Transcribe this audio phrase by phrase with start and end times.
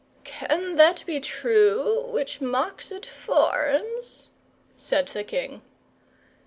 [0.23, 4.29] "Can that be true which mocks at forms?"
[4.75, 5.61] said the king.